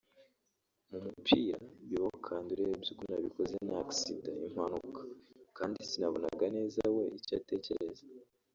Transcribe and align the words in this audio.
mu 0.89 0.97
mupira 1.05 1.57
bibaho 1.87 2.11
kandi 2.27 2.47
urebye 2.51 2.83
uko 2.93 2.99
nabikoze 3.11 3.55
ni 3.65 3.73
accident(impanuka) 3.83 5.01
kandi 5.57 5.77
sinabonaga 5.89 6.45
neza 6.55 6.81
we 6.95 7.03
icyatekereza 7.17 8.03